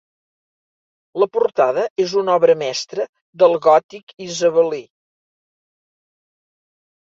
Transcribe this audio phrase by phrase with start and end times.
[1.23, 3.07] La portada és una obra mestra
[3.43, 4.83] del gòtic isabelí.